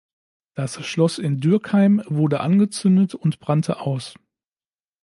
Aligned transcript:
Das 0.55 0.83
Schloss 0.83 1.19
in 1.19 1.39
Dürkheim 1.41 2.01
wurde 2.07 2.39
angezündet 2.39 3.13
und 3.13 3.37
brannte 3.39 3.81
aus. 3.81 4.15